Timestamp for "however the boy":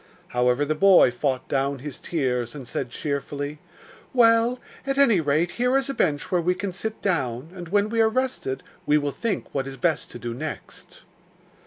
0.29-1.11